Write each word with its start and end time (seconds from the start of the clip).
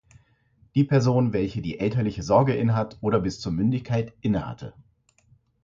Die 0.73 0.83
Person, 0.83 1.31
welche 1.31 1.61
die 1.61 1.79
elterliche 1.79 2.23
Sorge 2.23 2.55
innehat 2.55 2.97
oder 3.01 3.19
bis 3.19 3.39
zur 3.39 3.51
Mündigkeit 3.51 4.11
innehatte. 4.21 4.73